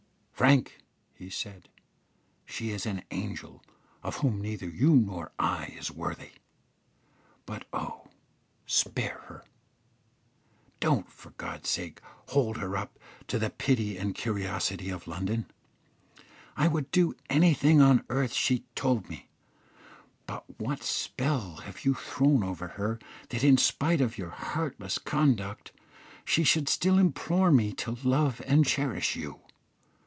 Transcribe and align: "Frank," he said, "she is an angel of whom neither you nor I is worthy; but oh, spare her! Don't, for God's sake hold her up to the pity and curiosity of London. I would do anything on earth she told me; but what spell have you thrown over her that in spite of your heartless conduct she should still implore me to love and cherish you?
"Frank," 0.33 0.79
he 1.13 1.29
said, 1.29 1.69
"she 2.45 2.71
is 2.71 2.87
an 2.87 3.03
angel 3.11 3.63
of 4.01 4.15
whom 4.15 4.41
neither 4.41 4.67
you 4.67 4.95
nor 4.95 5.31
I 5.37 5.65
is 5.79 5.91
worthy; 5.91 6.31
but 7.45 7.65
oh, 7.71 8.07
spare 8.65 9.19
her! 9.27 9.45
Don't, 10.79 11.11
for 11.11 11.29
God's 11.37 11.69
sake 11.69 12.01
hold 12.29 12.57
her 12.57 12.75
up 12.75 12.97
to 13.27 13.37
the 13.37 13.51
pity 13.51 13.97
and 13.99 14.15
curiosity 14.15 14.89
of 14.89 15.05
London. 15.07 15.45
I 16.57 16.67
would 16.67 16.89
do 16.89 17.15
anything 17.29 17.79
on 17.79 18.03
earth 18.09 18.33
she 18.33 18.63
told 18.73 19.09
me; 19.11 19.29
but 20.25 20.59
what 20.59 20.81
spell 20.81 21.57
have 21.57 21.85
you 21.85 21.93
thrown 21.93 22.43
over 22.43 22.67
her 22.69 22.97
that 23.29 23.43
in 23.43 23.57
spite 23.59 24.01
of 24.01 24.17
your 24.17 24.31
heartless 24.31 24.97
conduct 24.97 25.71
she 26.25 26.43
should 26.43 26.67
still 26.67 26.97
implore 26.97 27.51
me 27.51 27.73
to 27.73 27.95
love 28.03 28.41
and 28.47 28.65
cherish 28.65 29.15
you? 29.15 29.41